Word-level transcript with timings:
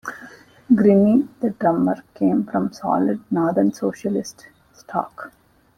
Grinny 0.73 1.27
the 1.41 1.51
drummer 1.51 2.03
came 2.15 2.43
from 2.43 2.73
solid 2.73 3.21
northern 3.31 3.71
socialist 3.71 4.47
stock... 4.73 5.31